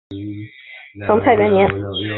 [1.05, 1.69] 成泰元年。